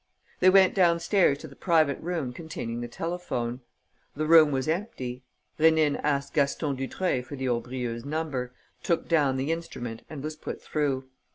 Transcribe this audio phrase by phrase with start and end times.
[0.39, 3.61] They went downstairs to the private room containing the telephone.
[4.15, 5.21] The room was empty.
[5.59, 8.51] Rénine asked Gaston Dutreuil for the Aubrieuxs' number,
[8.81, 11.07] took down the instrument and was put through.